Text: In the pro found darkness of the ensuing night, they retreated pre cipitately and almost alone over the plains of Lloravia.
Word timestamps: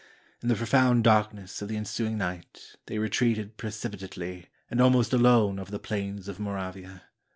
In 0.41 0.49
the 0.49 0.55
pro 0.55 0.65
found 0.65 1.03
darkness 1.03 1.61
of 1.61 1.67
the 1.69 1.77
ensuing 1.77 2.17
night, 2.17 2.75
they 2.87 2.97
retreated 2.97 3.55
pre 3.57 3.69
cipitately 3.69 4.47
and 4.71 4.81
almost 4.81 5.13
alone 5.13 5.59
over 5.59 5.69
the 5.69 5.77
plains 5.77 6.27
of 6.27 6.39
Lloravia. 6.39 7.01